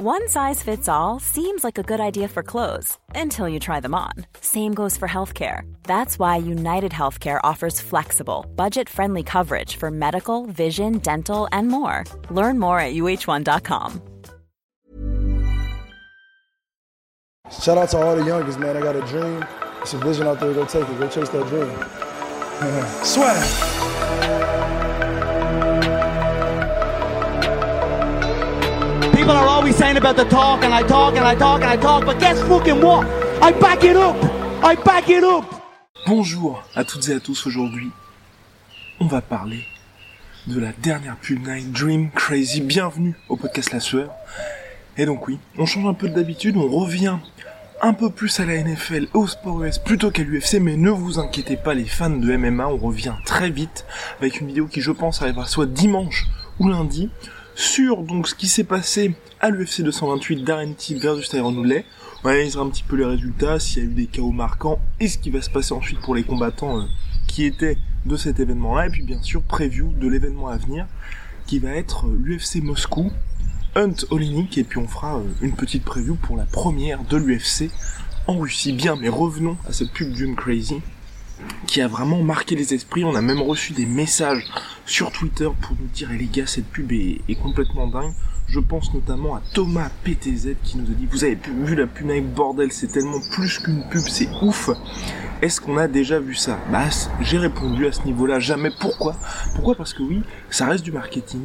[0.00, 3.96] One size fits all seems like a good idea for clothes until you try them
[3.96, 4.12] on.
[4.40, 5.62] Same goes for healthcare.
[5.82, 12.04] That's why United Healthcare offers flexible, budget friendly coverage for medical, vision, dental, and more.
[12.30, 14.00] Learn more at uh1.com.
[17.50, 18.76] Shout out to all the youngest, man.
[18.76, 19.44] I got a dream.
[19.82, 20.54] It's a vision out there.
[20.54, 20.96] Go take it.
[20.96, 21.74] Go chase that dream.
[23.04, 23.77] Swag.
[36.06, 37.90] Bonjour à toutes et à tous aujourd'hui.
[39.00, 39.66] On va parler
[40.46, 42.62] de la dernière pub Night Dream Crazy.
[42.62, 44.10] Bienvenue au podcast La Sueur.
[44.96, 47.18] Et donc oui, on change un peu d'habitude, on revient
[47.82, 51.18] un peu plus à la NFL, au sport US plutôt qu'à l'UFC, mais ne vous
[51.18, 53.84] inquiétez pas les fans de MMA, on revient très vite
[54.20, 56.24] avec une vidéo qui je pense arrivera soit dimanche
[56.58, 57.10] ou lundi
[57.58, 61.84] sur donc ce qui s'est passé à l'UFC 228 Darren Till versus Tyron Woodley.
[62.22, 65.08] On analysera un petit peu les résultats, s'il y a eu des chaos marquants et
[65.08, 66.84] ce qui va se passer ensuite pour les combattants euh,
[67.26, 68.86] qui étaient de cet événement-là.
[68.86, 70.86] Et puis bien sûr, preview de l'événement à venir
[71.46, 73.10] qui va être euh, l'UFC Moscou,
[73.74, 77.72] Hunt Olenik et puis on fera euh, une petite preview pour la première de l'UFC
[78.28, 78.72] en Russie.
[78.72, 80.80] Bien, mais revenons à cette pub Dream Crazy
[81.66, 83.04] qui a vraiment marqué les esprits.
[83.04, 84.44] On a même reçu des messages
[84.86, 88.12] sur Twitter pour nous dire, eh les gars, cette pub est, complètement dingue.
[88.48, 92.08] Je pense notamment à Thomas PTZ qui nous a dit, vous avez vu la pub
[92.08, 94.70] avec bordel, c'est tellement plus qu'une pub, c'est ouf.
[95.42, 96.58] Est-ce qu'on a déjà vu ça?
[96.72, 96.88] Bah,
[97.20, 98.70] j'ai répondu à ce niveau-là, jamais.
[98.80, 99.14] Pourquoi?
[99.54, 99.74] Pourquoi?
[99.74, 101.42] Parce que oui, ça reste du marketing.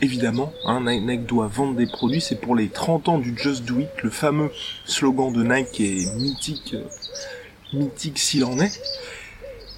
[0.00, 3.80] Évidemment, hein, Nike doit vendre des produits, c'est pour les 30 ans du Just Do
[3.80, 4.50] It, le fameux
[4.84, 6.84] slogan de Nike qui est mythique, euh,
[7.72, 8.80] mythique s'il en est.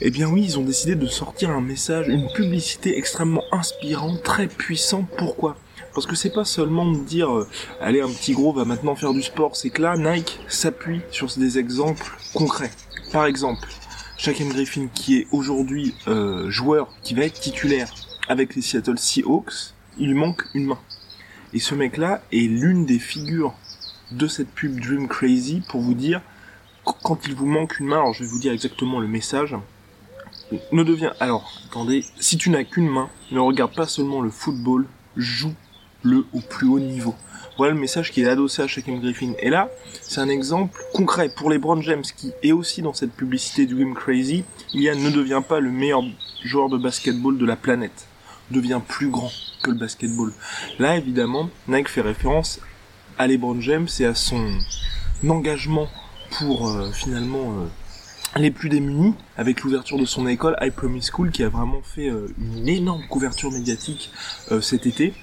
[0.02, 4.46] Eh bien oui, ils ont décidé de sortir un message, une publicité extrêmement inspirante, très
[4.46, 5.06] puissante.
[5.18, 5.58] Pourquoi?
[5.92, 7.46] Parce que c'est pas seulement de dire euh,
[7.82, 11.26] allez un petit gros va maintenant faire du sport, c'est que là Nike s'appuie sur
[11.36, 12.70] des exemples concrets.
[13.12, 13.68] Par exemple,
[14.16, 17.92] Shaquem Griffin qui est aujourd'hui euh, joueur, qui va être titulaire
[18.26, 20.78] avec les Seattle Seahawks, il manque une main.
[21.52, 23.52] Et ce mec-là est l'une des figures
[24.12, 26.22] de cette pub Dream Crazy pour vous dire
[27.02, 29.54] quand il vous manque une main, alors je vais vous dire exactement le message,
[30.72, 34.87] ne devient alors attendez si tu n'as qu'une main ne regarde pas seulement le football
[35.16, 35.55] joue
[36.03, 37.15] le au plus haut niveau.
[37.59, 39.33] Voilà le message qui est adossé à Shaquem Griffin.
[39.41, 39.69] Et là
[40.00, 43.75] c'est un exemple concret pour les Brown James qui est aussi dans cette publicité du
[43.75, 44.44] Dream Crazy.
[44.72, 46.03] Il y a ne devient pas le meilleur
[46.44, 48.06] joueur de basketball de la planète.
[48.50, 49.31] Devient plus grand
[49.62, 50.32] que le basketball.
[50.78, 52.61] Là évidemment Nike fait référence
[53.19, 54.59] à LeBron James et à son
[55.28, 55.88] engagement
[56.38, 57.67] pour euh, finalement euh,
[58.36, 62.08] les plus démunis avec l'ouverture de son école I Promise School qui a vraiment fait
[62.08, 64.10] euh, une énorme couverture médiatique
[64.52, 65.14] euh, cet été.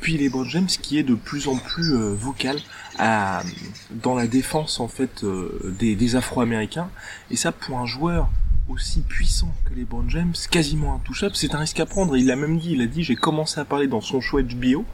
[0.00, 2.58] Puis les LeBron James qui est de plus en plus euh, vocal
[2.98, 5.24] dans la défense en fait
[5.78, 6.90] des, des Afro-Américains.
[7.30, 8.28] Et ça pour un joueur
[8.70, 12.16] aussi puissant que les LeBron James, quasiment intouchable, c'est un risque à prendre.
[12.16, 14.84] Il l'a même dit, il a dit, j'ai commencé à parler dans son show HBO,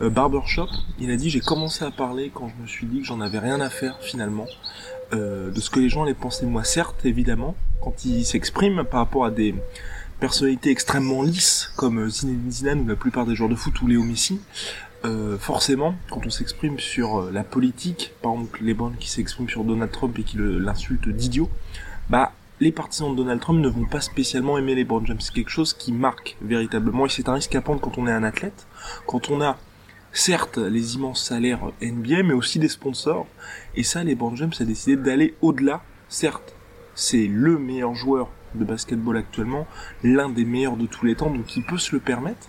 [0.00, 0.68] euh, Barbershop,
[0.98, 3.38] il a dit, j'ai commencé à parler quand je me suis dit que j'en avais
[3.38, 4.46] rien à faire finalement,
[5.12, 6.64] euh, de ce que les gens allaient penser de moi.
[6.64, 9.54] Certes, évidemment, quand il s'exprime par rapport à des
[10.20, 14.02] personnalités extrêmement lisses, comme Zinedine Zidane ou la plupart des joueurs de foot ou Léo
[14.02, 14.40] Messi,
[15.04, 19.64] euh, forcément, quand on s'exprime sur euh, la politique, par exemple les qui s'expriment sur
[19.64, 21.50] Donald Trump et qui l'insultent d'idiot,
[22.08, 25.20] bah les partisans de Donald Trump ne vont pas spécialement aimer les Brown James.
[25.20, 28.12] C'est quelque chose qui marque véritablement et c'est un risque à prendre quand on est
[28.12, 28.66] un athlète,
[29.06, 29.58] quand on a
[30.12, 33.26] certes les immenses salaires NBA mais aussi des sponsors
[33.74, 35.82] et ça les James a décidé d'aller au-delà.
[36.08, 36.54] Certes,
[36.94, 39.66] c'est le meilleur joueur de basketball actuellement,
[40.02, 42.48] l'un des meilleurs de tous les temps donc il peut se le permettre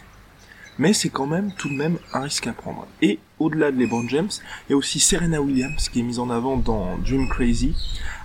[0.77, 2.87] mais c'est quand même tout de même un risque à prendre.
[3.01, 4.29] Et au-delà de LeBron James,
[4.69, 7.75] il aussi Serena Williams qui est mise en avant dans Dream Crazy,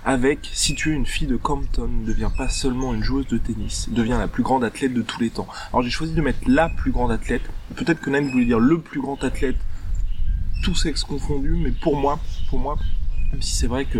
[0.05, 4.17] avec si tu une fille de Compton, devient pas seulement une joueuse de tennis, devient
[4.17, 5.47] la plus grande athlète de tous les temps.
[5.71, 7.41] Alors j'ai choisi de mettre la plus grande athlète,
[7.75, 9.57] peut-être que Nine voulait dire le plus grand athlète,
[10.63, 12.77] tous sexes confondus, mais pour moi, pour moi,
[13.31, 13.99] même si c'est vrai que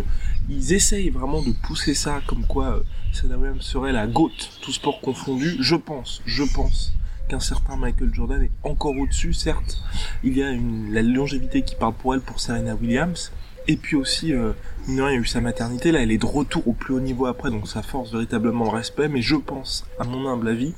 [0.49, 4.71] ils essayent vraiment de pousser ça comme quoi euh, Serena Williams serait la GOAT, tout
[4.71, 6.93] sport confondu, je pense, je pense
[7.29, 9.77] qu'un certain Michael Jordan est encore au-dessus, certes.
[10.23, 13.31] Il y a une, la longévité qui parle pour elle pour Serena Williams.
[13.67, 14.53] Et puis aussi, euh,
[14.87, 17.51] y a eu sa maternité, là elle est de retour au plus haut niveau après,
[17.51, 19.07] donc ça force véritablement le respect.
[19.07, 20.73] Mais je pense, à mon humble avis,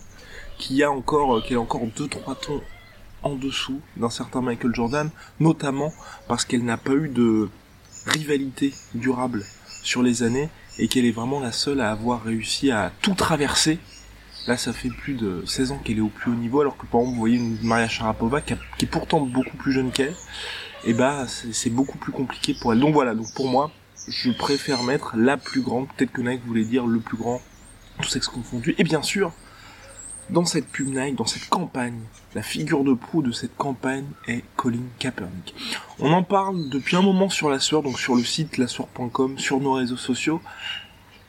[0.57, 2.61] qu'il y a encore, euh, qu'elle a encore deux trois tons
[3.23, 5.09] en dessous d'un certain Michael Jordan,
[5.39, 5.93] notamment
[6.27, 7.49] parce qu'elle n'a pas eu de
[8.07, 9.45] rivalité durable
[9.83, 13.79] sur les années et qu'elle est vraiment la seule à avoir réussi à tout traverser
[14.47, 16.85] Là, ça fait plus de 16 ans qu'elle est au plus haut niveau, alors que
[16.85, 20.15] par exemple, vous voyez une Maria Sharapova qui, est pourtant beaucoup plus jeune qu'elle,
[20.83, 22.79] et bah c'est beaucoup plus compliqué pour elle.
[22.79, 23.71] Donc voilà, donc pour moi,
[24.07, 27.39] je préfère mettre la plus grande, peut-être que Nike voulait dire le plus grand,
[28.01, 28.73] tout sexe confondu.
[28.79, 29.31] Et bien sûr,
[30.31, 31.99] dans cette pub Nike, dans cette campagne,
[32.33, 35.53] la figure de proue de cette campagne est Colin Kaepernick.
[35.99, 39.59] On en parle depuis un moment sur la sueur, donc sur le site lassoeur.com, sur
[39.59, 40.41] nos réseaux sociaux.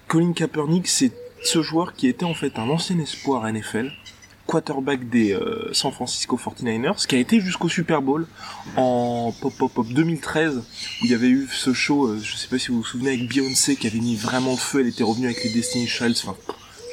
[0.08, 1.12] Colin Kaepernick, c'est
[1.44, 3.90] ce joueur qui était en fait un ancien espoir NFL,
[4.46, 8.26] quarterback des euh, San Francisco 49ers, qui a été jusqu'au Super Bowl
[8.76, 10.62] en pop pop pop 2013, où
[11.04, 13.28] il y avait eu ce show, euh, je sais pas si vous vous souvenez, avec
[13.28, 16.36] Beyoncé qui avait mis vraiment le feu, elle était revenue avec les Destiny Childs, enfin,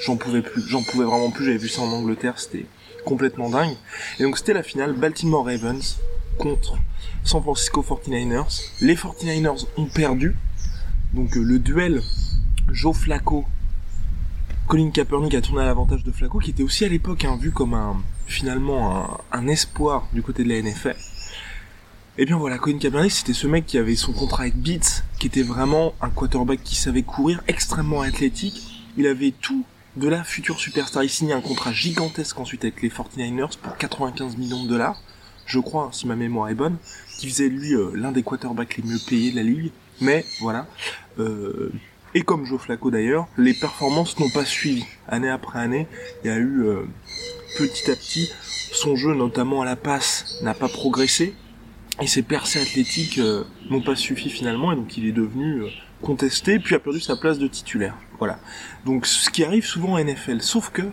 [0.06, 2.66] j'en pouvais plus, j'en pouvais vraiment plus, j'avais vu ça en Angleterre, c'était
[3.06, 3.75] complètement dingue.
[4.19, 5.98] Et donc c'était la finale Baltimore Ravens
[6.38, 6.78] contre
[7.24, 8.62] San Francisco 49ers.
[8.81, 10.36] Les 49ers ont perdu,
[11.13, 12.02] donc euh, le duel
[12.72, 13.45] Joe Flacco
[14.69, 17.50] Colin Kaepernick a tourné à l'avantage de Flacco, qui était aussi à l'époque hein, vu
[17.50, 20.89] comme un finalement un, espoir du côté de la NFL.
[20.89, 20.94] Et
[22.19, 25.25] eh bien voilà, Colin Kaepernick, c'était ce mec qui avait son contrat avec Beats, qui
[25.25, 28.62] était vraiment un quarterback qui savait courir, extrêmement athlétique.
[28.95, 31.04] Il avait tout de la future superstar.
[31.04, 35.01] Il signait un contrat gigantesque ensuite avec les 49ers pour 95 millions de dollars,
[35.48, 36.77] je crois, si ma mémoire est bonne,
[37.18, 39.71] qui faisait lui euh, l'un des quarterbacks les mieux payés de la ligue.
[40.00, 40.68] Mais voilà,
[41.18, 41.71] euh,
[42.14, 44.86] et comme Joe Flacco d'ailleurs, les performances n'ont pas suivi.
[45.08, 45.88] Année après année,
[46.24, 46.88] il y a eu euh,
[47.58, 48.32] petit à petit,
[48.72, 51.36] son jeu notamment à la passe n'a pas progressé,
[52.02, 55.68] et ses percées athlétiques euh, n'ont pas suffi finalement, et donc il est devenu euh,
[56.02, 57.96] contesté, puis a perdu sa place de titulaire.
[58.20, 58.40] Voilà.
[58.86, 60.84] Donc ce qui arrive souvent en NFL, sauf que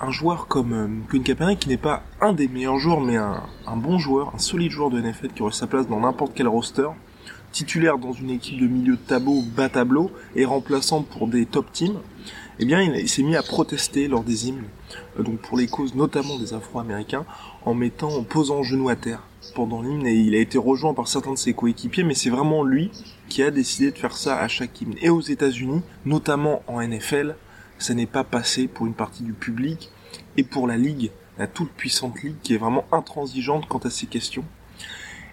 [0.00, 3.76] un joueur comme euh, Kaepernick, qui n'est pas un des meilleurs joueurs, mais un, un
[3.76, 6.88] bon joueur, un solide joueur de NFL qui aurait sa place dans n'importe quel roster,
[7.56, 11.72] titulaire dans une équipe de milieu de tableau, bas tableau, et remplaçant pour des top
[11.72, 11.98] teams,
[12.58, 14.64] eh bien, il, s'est mis à protester lors des hymnes,
[15.18, 17.24] euh, donc pour les causes notamment des Afro-Américains,
[17.64, 19.22] en mettant, en posant genou à terre
[19.54, 22.62] pendant l'hymne, et il a été rejoint par certains de ses coéquipiers, mais c'est vraiment
[22.62, 22.90] lui
[23.30, 24.96] qui a décidé de faire ça à chaque hymne.
[25.00, 27.36] Et aux États-Unis, notamment en NFL,
[27.78, 29.90] ça n'est pas passé pour une partie du public,
[30.36, 34.06] et pour la ligue, la toute puissante ligue qui est vraiment intransigeante quant à ces
[34.06, 34.44] questions.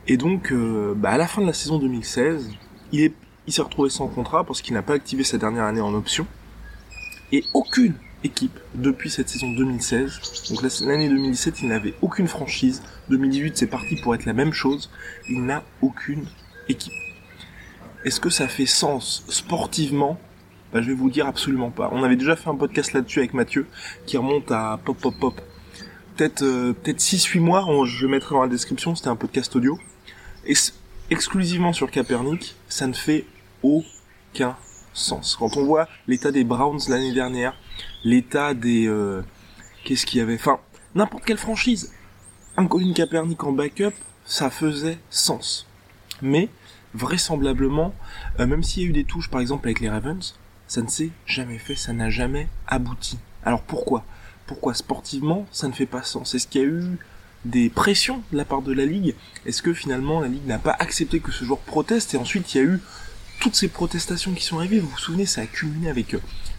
[0.08, 2.50] Et donc, euh, bah, à la fin de la saison 2016,
[2.92, 3.14] il est,
[3.48, 6.28] il s'est retrouvé sans contrat parce qu'il n'a pas activé sa dernière année en option.
[7.32, 10.50] Et aucune équipe depuis cette saison 2016.
[10.50, 12.84] Donc l'année 2017, il n'avait aucune franchise.
[13.10, 14.90] 2018, c'est parti pour être la même chose.
[15.30, 16.26] Il n'a aucune
[16.68, 16.94] équipe.
[18.06, 20.20] Est-ce que ça fait sens sportivement?
[20.74, 21.90] Bah, Je vais vous dire absolument pas.
[21.94, 23.68] On avait déjà fait un podcast là-dessus avec Mathieu,
[24.06, 25.42] qui remonte à pop pop pop.
[26.18, 29.80] Peut-être euh, peut-être 6-8 mois, je mettrai dans la description, c'était un podcast audio
[31.10, 33.26] exclusivement sur Kaepernick, ça ne fait
[33.62, 34.56] aucun
[34.94, 35.36] sens.
[35.36, 37.56] Quand on voit l'état des Browns l'année dernière,
[38.04, 38.88] l'état des...
[38.88, 39.24] Euh,
[39.84, 40.36] qu'est-ce qu'il y avait?
[40.36, 40.60] Enfin,
[40.96, 41.94] n'importe quelle franchise.
[42.58, 43.94] Un Colin Kaepernick en backup,
[44.26, 45.68] ça faisait sens.
[46.22, 46.50] Mais,
[46.94, 47.94] vraisemblablement,
[48.40, 50.36] euh, même s'il y a eu des touches par exemple avec les Ravens,
[50.68, 53.18] ça ne s'est jamais fait, ça n'a jamais abouti.
[53.44, 54.04] Alors pourquoi?
[54.46, 56.36] Pourquoi sportivement, ça ne fait pas sens?
[56.36, 56.98] Est-ce qu'il y a eu
[57.46, 60.76] des pressions de la part de la Ligue Est-ce que finalement la Ligue n'a pas
[60.80, 62.80] accepté que ce joueur proteste et ensuite il y a eu
[63.40, 64.80] toutes ces protestations qui sont arrivées?
[64.80, 66.16] Vous vous souvenez, ça a culminé avec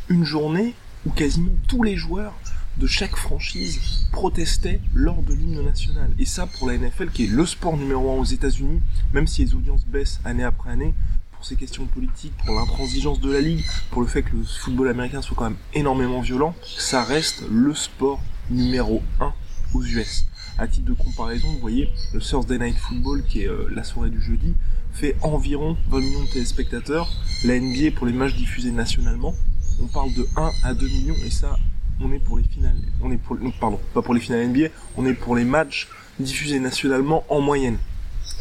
[0.09, 0.75] une journée
[1.07, 2.35] où quasiment tous les joueurs
[2.77, 6.11] de chaque franchise protestaient lors de l'hymne national.
[6.19, 8.81] Et ça, pour la NFL, qui est le sport numéro un aux États-Unis,
[9.13, 10.93] même si les audiences baissent année après année,
[11.33, 14.89] pour ces questions politiques, pour l'intransigeance de la ligue, pour le fait que le football
[14.89, 18.20] américain soit quand même énormément violent, ça reste le sport
[18.51, 19.32] numéro un
[19.75, 20.27] aux US.
[20.57, 24.11] À titre de comparaison, vous voyez, le Thursday Night Football, qui est euh, la soirée
[24.11, 24.55] du jeudi,
[24.93, 27.11] fait environ 20 millions de téléspectateurs.
[27.45, 29.35] La NBA, pour les matchs diffusés nationalement,
[29.83, 31.59] on parle de 1 à 2 millions, et ça,
[32.01, 35.07] on est pour les finales, on est pour, pardon, pas pour les finales NBA, on
[35.07, 35.89] est pour les matchs
[36.21, 37.79] diffusés nationalement en moyenne.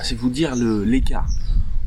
[0.03, 1.27] C'est vous dire l'écart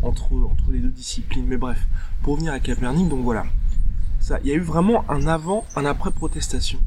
[0.02, 1.46] entre, entre les deux disciplines.
[1.46, 1.86] Mais bref,
[2.22, 3.44] pour revenir à Kaepernick, donc voilà.
[4.20, 6.80] Ça, il y a eu vraiment un avant, un après protestation.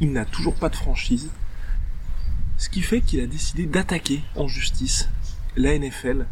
[0.00, 1.30] Il n'a toujours pas de franchise.
[2.56, 5.08] Ce qui fait qu'il a décidé d'attaquer en justice
[5.56, 6.26] la NFL.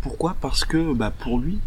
[0.00, 0.36] Pourquoi?
[0.40, 1.58] Parce que bah, pour lui,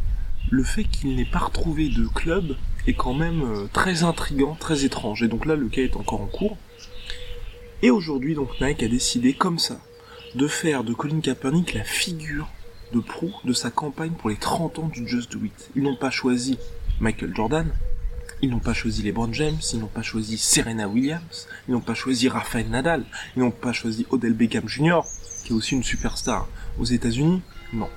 [0.49, 2.55] le fait qu'il n'ait pas retrouvé de club
[2.87, 5.23] est quand même euh, très intrigant, très étrange.
[5.23, 6.57] Et donc là, le cas est encore en cours.
[7.81, 9.79] Et aujourd'hui, donc Nike a décidé comme ça
[10.35, 12.47] de faire de Colin Kaepernick la figure
[12.93, 15.71] de proue de sa campagne pour les 30 ans du Just Do It.
[15.75, 16.57] Ils n'ont pas choisi
[16.99, 17.71] Michael Jordan,
[18.41, 21.93] ils n'ont pas choisi LeBron James, ils n'ont pas choisi Serena Williams, ils n'ont pas
[21.93, 23.03] choisi Rafael Nadal,
[23.35, 25.01] ils n'ont pas choisi Odell Beckham Jr.,
[25.43, 26.47] qui est aussi une superstar
[26.79, 27.41] aux États-Unis.
[27.73, 27.89] Non.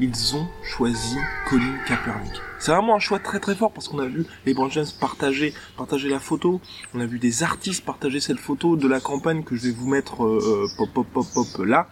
[0.00, 1.16] Ils ont choisi
[1.48, 2.32] Colin Kaepernick.
[2.60, 6.08] C'est vraiment un choix très très fort parce qu'on a vu LeBron James partager, partager
[6.08, 6.60] la photo.
[6.94, 9.88] On a vu des artistes partager cette photo de la campagne que je vais vous
[9.88, 11.88] mettre euh, euh, pop pop pop pop là.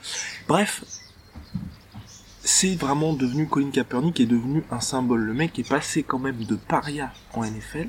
[0.47, 0.85] Bref,
[2.47, 5.23] c'est vraiment devenu Colin Kaepernick est devenu un symbole.
[5.23, 7.89] Le mec est passé quand même de paria en NFL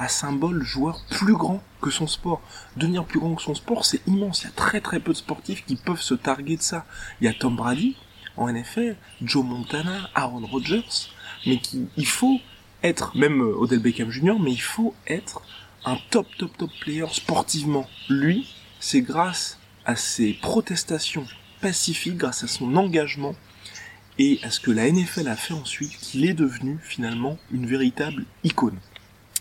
[0.00, 2.42] à symbole joueur plus grand que son sport.
[2.76, 4.42] Devenir plus grand que son sport, c'est immense.
[4.42, 6.84] Il y a très très peu de sportifs qui peuvent se targuer de ça.
[7.20, 7.96] Il y a Tom Brady
[8.36, 11.12] en NFL, Joe Montana, Aaron Rodgers,
[11.46, 12.40] mais qui, il faut
[12.82, 15.40] être, même euh, Odell Beckham Jr., mais il faut être
[15.84, 17.86] un top top top player sportivement.
[18.08, 21.26] Lui, c'est grâce à ses protestations
[21.60, 23.36] pacifiques, grâce à son engagement,
[24.18, 28.24] et à ce que la NFL a fait ensuite, qu'il est devenu finalement une véritable
[28.44, 28.78] icône?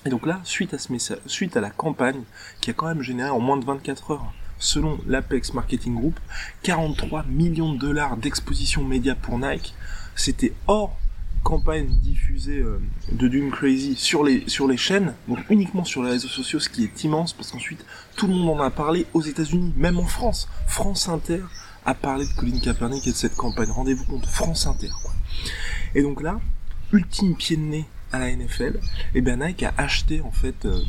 [0.05, 2.23] Et donc là, suite à ce message, suite à la campagne
[2.59, 6.19] qui a quand même généré en moins de 24 heures, selon l'Apex Marketing Group,
[6.63, 9.73] 43 millions de dollars d'exposition média pour Nike,
[10.15, 10.97] c'était hors
[11.43, 12.79] campagne diffusée euh,
[13.11, 16.69] de Doom Crazy sur les sur les chaînes, donc uniquement sur les réseaux sociaux, ce
[16.69, 17.83] qui est immense parce qu'ensuite
[18.15, 20.47] tout le monde en a parlé aux États-Unis, même en France.
[20.67, 21.41] France Inter
[21.85, 23.69] a parlé de Colin Kaepernick et de cette campagne.
[23.69, 24.89] Rendez-vous compte, France Inter.
[25.95, 26.39] Et donc là,
[26.91, 28.79] ultime pied de nez à la NFL,
[29.15, 30.81] et bien Nike a acheté en fait euh,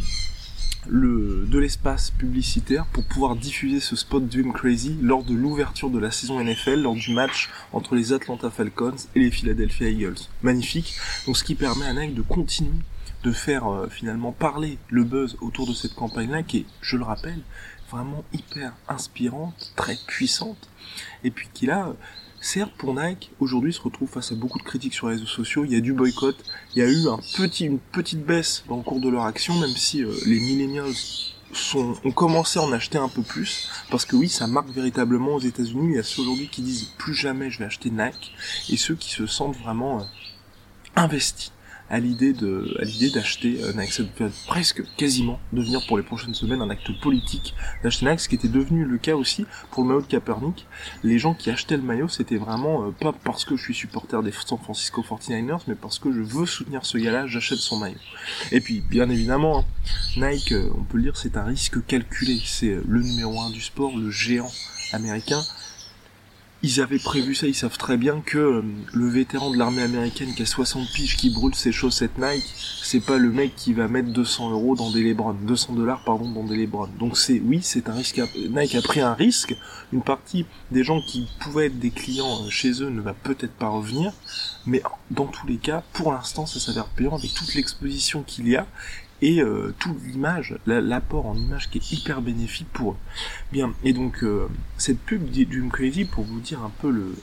[0.89, 5.99] le, de l'espace publicitaire pour pouvoir diffuser ce spot Dream Crazy lors de l'ouverture de
[5.99, 10.19] la saison NFL, lors du match entre les Atlanta Falcons et les Philadelphia Eagles.
[10.43, 10.95] Magnifique.
[11.27, 12.81] Donc ce qui permet à Nike de continuer
[13.23, 17.05] de faire euh, finalement parler le buzz autour de cette campagne-là qui est, je le
[17.05, 17.41] rappelle,
[17.93, 20.69] vraiment hyper inspirante, très puissante,
[21.25, 21.93] et puis qui là
[22.45, 25.65] Certes, pour Nike, aujourd'hui, se retrouve face à beaucoup de critiques sur les réseaux sociaux.
[25.65, 26.37] Il y a du boycott.
[26.75, 29.57] Il y a eu un petit, une petite baisse dans le cours de leur action,
[29.61, 30.93] même si euh, les millennials
[31.53, 33.71] sont, ont commencé à en acheter un peu plus.
[33.93, 35.91] Parce que oui, ça marque véritablement aux États-Unis.
[35.93, 38.35] Il y a ceux aujourd'hui qui disent plus jamais je vais acheter Nike.
[38.71, 40.05] Et ceux qui se sentent vraiment euh,
[40.97, 41.53] investis
[41.93, 43.93] à l'idée de, à l'idée d'acheter euh, Nike.
[43.93, 48.29] Ça peut presque, quasiment, devenir pour les prochaines semaines un acte politique d'acheter Nike, ce
[48.31, 50.67] qui était devenu le cas aussi pour le maillot de Kaepernick.
[51.05, 54.23] Les gens qui achetaient le maillot, c'était vraiment euh, pas parce que je suis supporter
[54.23, 57.99] des San Francisco 49ers, mais parce que je veux soutenir ce gars-là, j'achète son maillot.
[58.53, 59.65] Et puis, bien évidemment, hein,
[60.17, 62.41] Nike, euh, on peut le dire, c'est un risque calculé.
[62.43, 64.51] C'est le numéro un du sport, le géant
[64.93, 65.43] américain
[66.63, 70.33] ils avaient prévu ça, ils savent très bien que euh, le vétéran de l'armée américaine
[70.35, 72.45] qui a 60 piges qui brûle ses chaussettes Nike,
[72.83, 76.31] c'est pas le mec qui va mettre 200 euros dans des Lebron, 200 dollars pardon
[76.31, 76.89] dans des Lebron.
[76.99, 78.21] Donc c'est oui, c'est un risque.
[78.37, 79.57] Nike a pris un risque.
[79.93, 83.55] Une partie des gens qui pouvaient être des clients euh, chez eux ne va peut-être
[83.55, 84.13] pas revenir,
[84.65, 88.57] mais dans tous les cas, pour l'instant, ça s'avère payant avec toute l'exposition qu'il y
[88.57, 88.67] a
[89.23, 92.97] et euh, toute l'image, l'apport en image qui est hyper bénéfique pour eux.
[93.53, 97.15] Bien, et donc euh, cette pub du Crazy, pour vous dire un peu le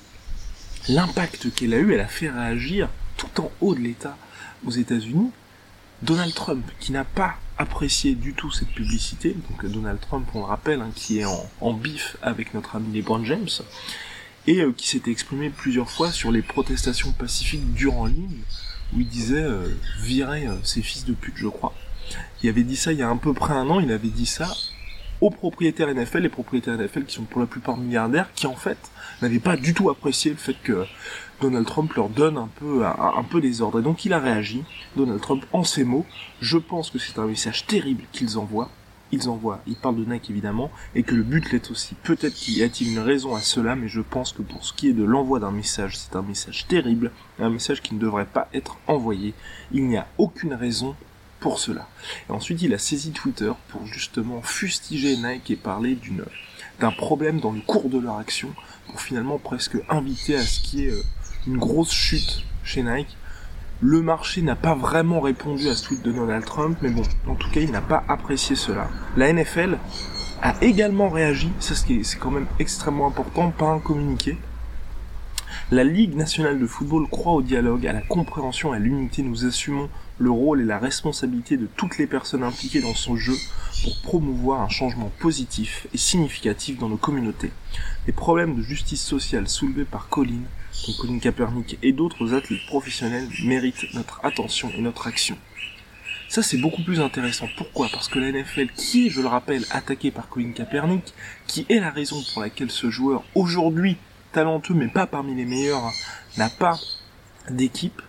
[0.88, 4.18] l'impact qu'elle a eu, elle a fait réagir tout en haut de l'État
[4.65, 5.29] aux États-Unis.
[6.01, 10.46] Donald Trump, qui n'a pas apprécié du tout cette publicité, donc Donald Trump, on le
[10.46, 13.50] rappelle, hein, qui est en, en, bif avec notre ami LeBron James,
[14.48, 18.39] et euh, qui s'était exprimé plusieurs fois sur les protestations pacifiques durant ligne,
[18.96, 19.68] où il disait euh,
[20.00, 21.74] virer ses fils de pute, je crois
[22.43, 24.25] il avait dit ça il y a à peu près un an, il avait dit
[24.25, 24.47] ça
[25.21, 28.77] aux propriétaires NFL, les propriétaires NFL qui sont pour la plupart milliardaires, qui en fait
[29.21, 30.85] n'avaient pas du tout apprécié le fait que
[31.41, 33.79] Donald Trump leur donne un peu un, ordres.
[33.79, 34.63] Et donc il a réagi,
[34.95, 36.05] Donald Trump, en ces mots.
[36.41, 38.69] Je pense que c'est un message terrible qu'ils envoient.
[39.11, 41.95] Ils envoient, ils parlent de Nike évidemment, et que le but l'est aussi.
[42.03, 44.87] Peut-être qu'il y a-t-il une raison à cela, mais je pense que pour ce qui
[44.87, 48.47] est de l'envoi d'un message, c'est un message terrible, un message qui ne devrait pas
[48.53, 49.33] être envoyé.
[49.71, 50.95] Il n'y a aucune raison
[51.39, 51.88] pour cela.
[52.29, 56.25] Et ensuite, il a saisi Twitter pour justement fustiger Nike et parler d'une
[56.79, 58.50] d'un problème dans le cours de leur action,
[58.88, 61.03] pour finalement presque inviter à ce qui est euh,
[61.48, 63.17] une grosse chute chez Nike.
[63.81, 67.36] Le marché n'a pas vraiment répondu à ce tweet de Donald Trump, mais bon, en
[67.36, 68.89] tout cas, il n'a pas apprécié cela.
[69.15, 69.77] La NFL
[70.41, 74.38] a également réagi, ça c'est quand même extrêmement important, pas un communiqué.
[75.72, 79.22] La Ligue nationale de football croit au dialogue, à la compréhension, à l'unité.
[79.22, 83.35] Nous assumons le rôle et la responsabilité de toutes les personnes impliquées dans son jeu
[83.83, 87.51] pour promouvoir un changement positif et significatif dans nos communautés.
[88.05, 90.43] Les problèmes de justice sociale soulevés par Colin,
[90.85, 95.38] donc Colin Kaepernick et d'autres athlètes professionnels méritent notre attention et notre action.
[96.27, 97.47] Ça c'est beaucoup plus intéressant.
[97.57, 97.88] Pourquoi?
[97.91, 101.13] Parce que la NFL, qui est, je le rappelle, attaquée par Colin Kaepernick,
[101.47, 103.97] qui est la raison pour laquelle ce joueur, aujourd'hui
[104.31, 105.91] talentueux mais pas parmi les meilleurs,
[106.38, 106.77] n'a pas
[107.49, 108.01] d'équipe,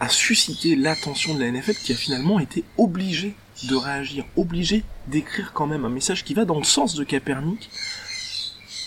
[0.00, 5.52] a suscité l'attention de la NFL qui a finalement été obligée de réagir, obligée d'écrire
[5.52, 7.70] quand même un message qui va dans le sens de Capernic.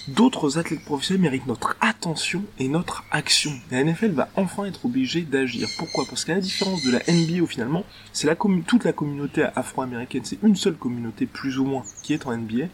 [0.07, 3.51] D'autres athlètes professionnels méritent notre attention et notre action.
[3.69, 5.67] La NFL va enfin être obligée d'agir.
[5.77, 6.05] Pourquoi?
[6.09, 8.27] Parce qu'à la différence de la NBA où finalement, c'est
[8.65, 12.65] toute la communauté afro-américaine, c'est une seule communauté plus ou moins qui est en NBA.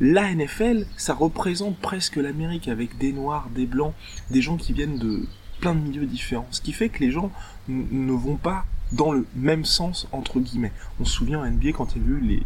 [0.00, 3.94] la NFL, ça représente presque l'Amérique avec des noirs, des blancs,
[4.30, 5.26] des gens qui viennent de
[5.60, 6.48] plein de milieux différents.
[6.50, 7.30] Ce qui fait que les gens
[7.68, 10.72] ne vont pas dans le même sens entre guillemets.
[11.00, 12.42] On se souvient en NBA quand il y a vu les,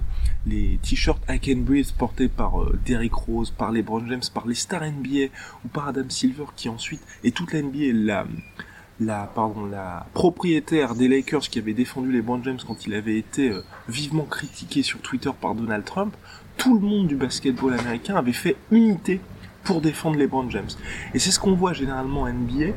[0.46, 1.64] les t-shirts I Can
[1.98, 5.26] portés par euh, Derrick Rose, par LeBron James, par les stars NBA
[5.64, 8.26] ou par Adam Silver qui ensuite et toute la NBA la
[9.00, 13.50] la pardon la propriétaire des Lakers qui avait défendu LeBron James quand il avait été
[13.50, 16.14] euh, vivement critiqué sur Twitter par Donald Trump,
[16.56, 19.20] tout le monde du basketball américain avait fait unité
[19.64, 20.70] pour défendre LeBron James.
[21.14, 22.72] Et c'est ce qu'on voit généralement en NBA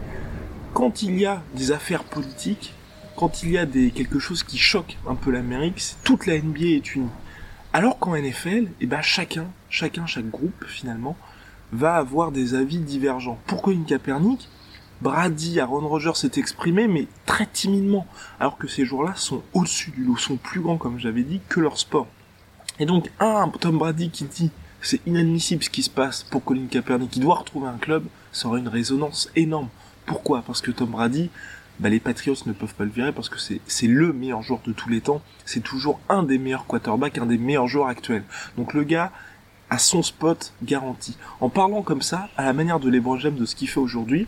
[0.74, 2.74] quand il y a des affaires politiques,
[3.15, 6.65] quand il y a des quelque chose qui choque un peu l'Amérique, toute la NBA
[6.65, 7.10] est unie.
[7.72, 11.18] Alors qu'en NFL, eh ben chacun, chacun, chaque groupe finalement
[11.72, 13.39] va avoir des avis divergents.
[13.48, 14.50] Pourquoi une Kaepernick
[15.01, 18.08] Brady, Aaron Rodgers s'est exprimé, mais très timidement,
[18.39, 21.60] alors que ces jours-là sont au-dessus du lot, sont plus grands, comme j'avais dit, que
[21.60, 22.08] leur sport.
[22.80, 24.51] Et donc, un Tom Brady qui dit
[24.88, 28.48] c'est inadmissible ce qui se passe pour Colin Kaepernick, qui doit retrouver un club, ça
[28.48, 29.70] aura une résonance énorme.
[30.06, 30.44] Pourquoi?
[30.46, 31.30] Parce que Tom Brady,
[31.80, 34.72] bah, les Patriots ne peuvent pas le virer parce que c'est le meilleur joueur de
[34.72, 35.22] tous les temps.
[35.46, 38.24] C'est toujours un des meilleurs quarterbacks, un des meilleurs joueurs actuels.
[38.58, 39.12] Donc le gars
[39.70, 41.18] a son spot garanti.
[41.42, 44.27] En parlant comme ça, à la manière de LeBron James de ce qu'il fait aujourd'hui,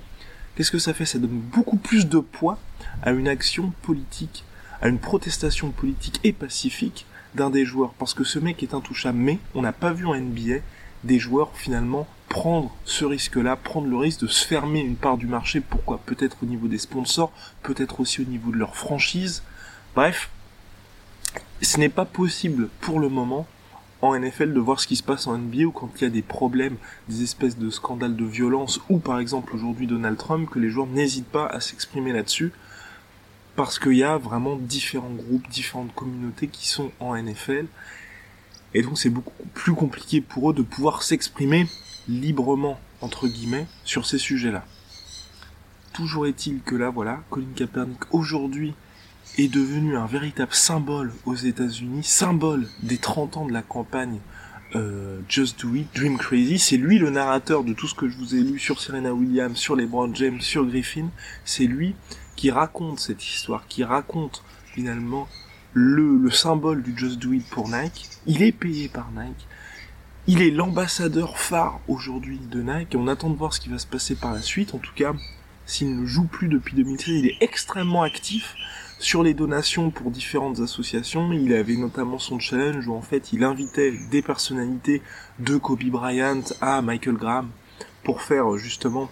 [0.56, 1.06] qu'est-ce que ça fait?
[1.06, 2.58] Ça donne beaucoup plus de poids
[3.04, 4.44] à une action politique,
[4.82, 7.06] à une protestation politique et pacifique
[7.38, 7.94] d'un des joueurs.
[7.94, 9.18] Parce que ce mec est intouchable.
[9.18, 10.58] Mais on n'a pas vu en NBA
[11.06, 15.28] des joueurs finalement prendre ce risque-là, prendre le risque de se fermer une part du
[15.28, 16.02] marché, pourquoi?
[16.06, 17.32] Peut-être au niveau des sponsors,
[17.64, 19.44] peut-être aussi au niveau de leur franchise.
[19.96, 20.30] Bref,
[21.62, 23.48] ce n'est pas possible pour le moment
[24.02, 26.10] en NFL de voir ce qui se passe en NBA ou quand il y a
[26.10, 26.76] des problèmes,
[27.08, 30.88] des espèces de scandales de violence ou par exemple aujourd'hui Donald Trump, que les joueurs
[30.88, 32.52] n'hésitent pas à s'exprimer là-dessus
[33.58, 37.66] parce qu'il y a vraiment différents groupes, différentes communautés qui sont en NFL
[38.76, 41.66] et donc c'est beaucoup plus compliqué pour eux de pouvoir s'exprimer
[42.08, 44.64] librement, entre guillemets, sur ces sujets-là.
[45.92, 48.76] Toujours est-il que là, voilà, Colin Kaepernick aujourd'hui
[49.40, 54.20] est devenu un véritable symbole aux États-Unis, symbole des 30 ans de la campagne
[54.76, 56.60] euh, Just Do It, Dream Crazy.
[56.60, 59.58] C'est lui le narrateur de tout ce que je vous ai lu sur Serena Williams,
[59.58, 61.10] sur les LeBron James, sur Griffin.
[61.44, 61.96] C'est lui
[62.38, 65.28] qui raconte cette histoire, qui raconte finalement
[65.74, 68.08] le, le symbole du Just Do It pour Nike.
[68.26, 69.48] Il est payé par Nike.
[70.28, 73.88] Il est l'ambassadeur phare aujourd'hui de Nike on attend de voir ce qui va se
[73.88, 74.76] passer par la suite.
[74.76, 75.14] En tout cas,
[75.66, 78.56] s'il ne joue plus depuis 2013, il est extrêmement actif
[79.00, 81.32] sur les donations pour différentes associations.
[81.32, 85.02] Il avait notamment son challenge où en fait il invitait des personnalités
[85.40, 87.50] de Kobe Bryant à Michael Graham
[88.04, 89.10] pour faire justement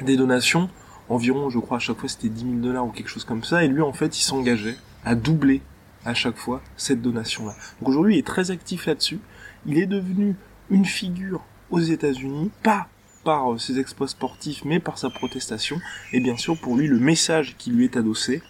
[0.00, 0.70] des donations.
[1.08, 3.64] Environ, je crois, à chaque fois c'était 10 000 dollars ou quelque chose comme ça.
[3.64, 5.62] Et lui, en fait, il s'engageait à doubler
[6.04, 7.54] à chaque fois cette donation-là.
[7.80, 9.20] Donc aujourd'hui, il est très actif là-dessus.
[9.66, 10.36] Il est devenu
[10.70, 12.88] une figure aux États-Unis, pas
[13.24, 15.80] par euh, ses exploits sportifs, mais par sa protestation.
[16.12, 18.42] Et bien sûr, pour lui, le message qui lui est adossé,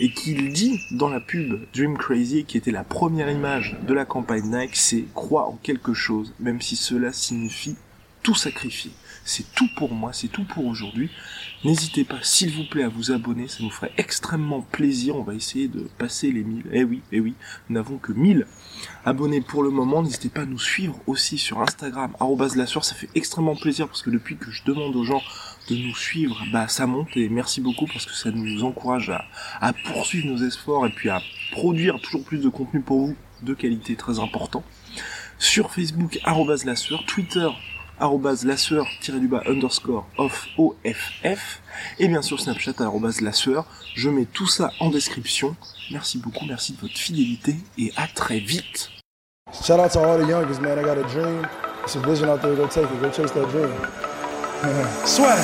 [0.00, 4.06] et qu'il dit dans la pub Dream Crazy, qui était la première image de la
[4.06, 7.76] campagne Nike, c'est crois en quelque chose, même si cela signifie
[8.30, 8.92] tout sacrifier.
[9.24, 11.10] C'est tout pour moi, c'est tout pour aujourd'hui.
[11.64, 15.16] N'hésitez pas, s'il vous plaît, à vous abonner, ça nous ferait extrêmement plaisir.
[15.16, 16.66] On va essayer de passer les 1000.
[16.72, 17.34] Eh oui, eh oui,
[17.68, 18.46] nous n'avons que 1000
[19.04, 20.04] abonnés pour le moment.
[20.04, 22.12] N'hésitez pas à nous suivre aussi sur Instagram,
[22.54, 25.22] la ça fait extrêmement plaisir parce que depuis que je demande aux gens
[25.68, 29.10] de nous suivre, bah ça monte et merci beaucoup parce que ça nous encourage
[29.60, 33.54] à, poursuivre nos efforts et puis à produire toujours plus de contenu pour vous de
[33.54, 34.62] qualité très important.
[35.40, 36.74] Sur Facebook, la
[37.06, 37.48] Twitter,
[38.00, 41.60] arrobase la tiré du bas underscore off OFF
[41.98, 43.30] et bien sûr Snapchat arrobase la
[43.94, 45.54] Je mets tout ça en description.
[45.90, 48.90] Merci beaucoup, merci de votre fidélité et à très vite.
[49.52, 50.78] Shout out to all the youngest, man.
[50.78, 51.46] I got a dream.
[51.82, 52.54] It's a vision out there.
[52.54, 53.00] Go take it.
[53.00, 53.74] Go chase that dream.
[55.04, 55.40] Swag.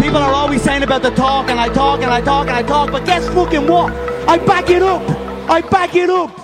[0.00, 2.62] People are always saying about the talk, and I talk, and I talk, and I
[2.62, 3.92] talk, but guess fucking what?
[4.28, 5.02] I back it up.
[5.48, 6.43] I back it up.